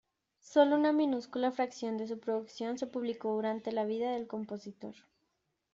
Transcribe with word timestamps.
Solo 0.39 0.73
una 0.77 0.93
minúscula 0.93 1.51
fracción 1.51 1.97
de 1.97 2.07
su 2.07 2.19
producción 2.19 2.79
se 2.79 2.87
publicó 2.87 3.35
durante 3.35 3.71
la 3.71 3.85
vida 3.85 4.13
del 4.13 4.25
compositor. 4.25 4.95